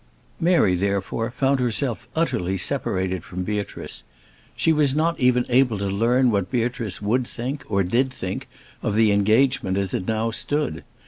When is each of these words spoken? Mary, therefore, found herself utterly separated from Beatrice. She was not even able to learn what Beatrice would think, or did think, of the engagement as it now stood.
Mary, 0.39 0.73
therefore, 0.73 1.29
found 1.29 1.59
herself 1.59 2.07
utterly 2.15 2.57
separated 2.57 3.23
from 3.23 3.43
Beatrice. 3.43 4.01
She 4.55 4.73
was 4.73 4.95
not 4.95 5.19
even 5.19 5.45
able 5.47 5.77
to 5.77 5.85
learn 5.85 6.31
what 6.31 6.49
Beatrice 6.49 7.03
would 7.03 7.27
think, 7.27 7.63
or 7.69 7.83
did 7.83 8.11
think, 8.11 8.47
of 8.81 8.95
the 8.95 9.11
engagement 9.11 9.77
as 9.77 9.93
it 9.93 10.07
now 10.07 10.31
stood. 10.31 10.83